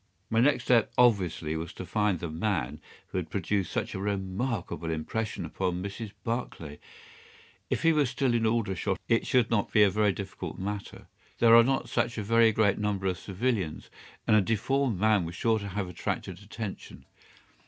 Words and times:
My 0.31 0.39
next 0.39 0.63
step 0.63 0.91
obviously 0.97 1.55
was 1.55 1.73
to 1.73 1.85
find 1.85 2.17
the 2.19 2.29
man 2.31 2.81
who 3.09 3.19
had 3.19 3.29
produced 3.29 3.71
such 3.71 3.93
a 3.93 3.99
remarkable 3.99 4.89
impression 4.89 5.45
upon 5.45 5.83
Mrs. 5.83 6.11
Barclay. 6.23 6.79
If 7.69 7.83
he 7.83 7.93
were 7.93 8.07
still 8.07 8.33
in 8.33 8.47
Aldershot 8.47 8.97
it 9.07 9.27
should 9.27 9.51
not 9.51 9.71
be 9.71 9.83
a 9.83 9.91
very 9.91 10.11
difficult 10.11 10.57
matter. 10.57 11.05
There 11.37 11.55
are 11.55 11.63
not 11.63 11.87
such 11.87 12.17
a 12.17 12.23
very 12.23 12.51
great 12.51 12.79
number 12.79 13.05
of 13.05 13.19
civilians, 13.19 13.91
and 14.25 14.35
a 14.35 14.41
deformed 14.41 14.99
man 14.99 15.23
was 15.23 15.35
sure 15.35 15.59
to 15.59 15.67
have 15.67 15.87
attracted 15.87 16.39
attention. 16.39 17.05